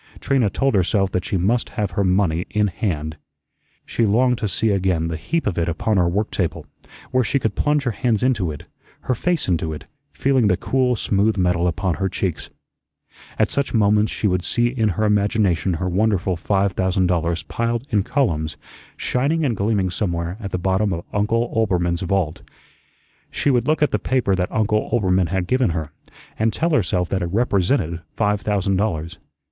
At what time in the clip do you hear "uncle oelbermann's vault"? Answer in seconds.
21.13-22.41